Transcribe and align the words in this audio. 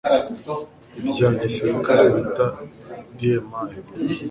irya 1.07 1.29
gisirikare 1.39 2.03
bita 2.13 2.45
DMI 3.17 3.59